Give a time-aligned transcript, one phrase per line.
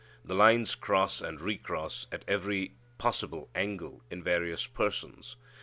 [0.25, 5.35] The lines cross and re cross at every possible angle in various persons.